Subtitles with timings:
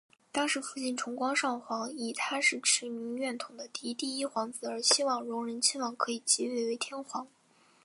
[0.31, 7.27] 当时父亲崇光上皇以他是持明院统的嫡第一皇子而希望荣仁亲王可以即位为天皇。